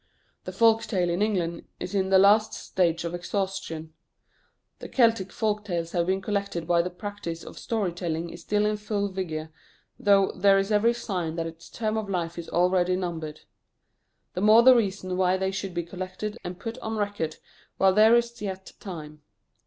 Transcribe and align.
The 0.45 0.51
folk 0.51 0.81
tale 0.81 1.11
in 1.11 1.21
England 1.21 1.67
is 1.79 1.93
in 1.93 2.09
the 2.09 2.17
last 2.17 2.55
stages 2.55 3.05
of 3.05 3.13
exhaustion. 3.13 3.93
The 4.79 4.89
Celtic 4.89 5.31
folk 5.31 5.63
tales 5.65 5.91
have 5.91 6.07
been 6.07 6.23
collected 6.23 6.67
while 6.67 6.81
the 6.81 6.89
practice 6.89 7.43
of 7.43 7.59
story 7.59 7.91
telling 7.91 8.31
is 8.31 8.41
still 8.41 8.65
in 8.65 8.77
full 8.77 9.09
vigour, 9.11 9.51
though 9.99 10.31
there 10.31 10.57
is 10.57 10.71
every 10.71 10.95
sign 10.95 11.35
that 11.35 11.45
its 11.45 11.69
term 11.69 11.97
of 11.97 12.09
life 12.09 12.39
is 12.39 12.49
already 12.49 12.95
numbered. 12.95 13.41
The 14.33 14.41
more 14.41 14.63
the 14.63 14.75
reason 14.75 15.17
why 15.17 15.37
they 15.37 15.51
should 15.51 15.75
be 15.75 15.83
collected 15.83 16.35
and 16.43 16.59
put 16.59 16.79
on 16.79 16.97
record 16.97 17.37
while 17.77 17.93
there 17.93 18.15
is 18.15 18.41
yet 18.41 18.71
time. 18.79 19.21